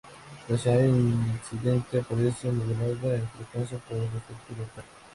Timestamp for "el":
3.97-4.05